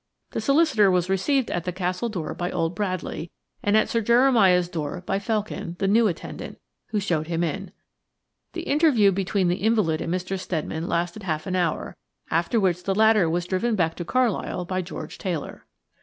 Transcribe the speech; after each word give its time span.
The 0.31 0.41
solicitor 0.41 0.89
was 0.89 1.11
received 1.11 1.51
at 1.51 1.63
the 1.63 1.71
Castle 1.71 2.09
door 2.09 2.33
by 2.33 2.49
old 2.49 2.73
Bradley, 2.73 3.29
and 3.61 3.77
at 3.77 3.87
Sir 3.87 4.01
Jeremiah's 4.01 4.67
door 4.67 5.03
by 5.05 5.19
Felkin, 5.19 5.77
the 5.77 5.87
new 5.87 6.07
attendant, 6.07 6.57
who 6.87 6.99
showed 6.99 7.27
him 7.27 7.43
in. 7.43 7.69
The 8.53 8.63
interview 8.63 9.11
between 9.11 9.47
the 9.47 9.61
invalid 9.61 10.01
and 10.01 10.11
Mr. 10.11 10.39
Steadman 10.39 10.87
lasted 10.87 11.21
half 11.21 11.45
an 11.45 11.55
hour, 11.55 11.95
after 12.31 12.59
which 12.59 12.85
the 12.85 12.95
latter 12.95 13.29
was 13.29 13.45
driven 13.45 13.75
back 13.75 13.93
to 13.97 14.03
Carlisle 14.03 14.65
by 14.65 14.81
George 14.81 15.19
Taylor. 15.19 15.67